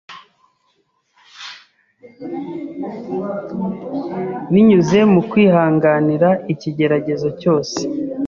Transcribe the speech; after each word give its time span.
binyuze 4.51 4.99
mu 5.11 5.21
kwihanganira 5.29 6.29
ikigeragezo 6.53 7.27
cyose 7.41 7.79